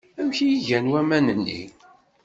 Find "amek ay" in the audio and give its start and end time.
0.19-0.55